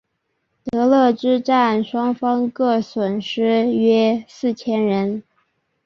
[0.63, 5.21] 德勒之战双方各损失约四千人。